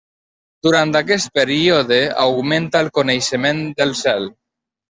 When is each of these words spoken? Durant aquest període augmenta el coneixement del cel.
Durant 0.67 0.93
aquest 0.99 1.29
període 1.35 1.99
augmenta 2.25 2.81
el 2.87 2.93
coneixement 2.99 3.63
del 3.83 3.95
cel. 4.05 4.31